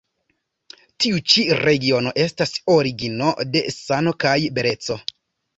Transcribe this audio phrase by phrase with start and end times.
[1.03, 4.99] Tiu ĉi regiono estas origino de sano kaj beleco.